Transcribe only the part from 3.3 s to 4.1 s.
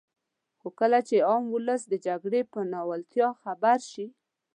خبر شي.